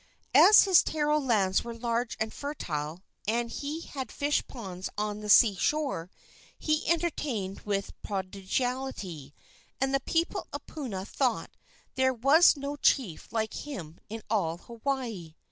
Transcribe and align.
As 0.33 0.63
his 0.63 0.81
taro 0.81 1.19
lands 1.19 1.63
were 1.63 1.75
large 1.75 2.17
and 2.19 2.33
fertile, 2.33 3.03
and 3.27 3.51
he 3.51 3.81
had 3.81 4.11
fish 4.11 4.43
ponds 4.47 4.89
on 4.97 5.19
the 5.19 5.29
sea 5.29 5.53
shore, 5.55 6.09
he 6.57 6.89
entertained 6.89 7.59
with 7.65 7.91
prodigality, 8.01 9.35
and 9.79 9.93
the 9.93 9.99
people 9.99 10.47
of 10.51 10.65
Puna 10.65 11.05
thought 11.05 11.51
there 11.93 12.15
was 12.15 12.57
no 12.57 12.77
chief 12.77 13.31
like 13.31 13.53
him 13.53 13.99
in 14.09 14.23
all 14.27 14.57
Hawaii. 14.57 15.35